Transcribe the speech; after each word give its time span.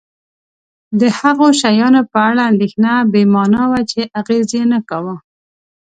د 0.99 1.01
هغو 1.19 1.47
شیانو 1.61 2.01
په 2.11 2.19
اړه 2.29 2.41
اندېښنه 2.51 2.91
بې 3.11 3.23
مانا 3.33 3.63
وه 3.71 3.81
چې 3.91 4.01
اغېز 4.19 4.47
یې 4.57 4.63
نه 4.71 4.79
کاوه. 4.89 5.15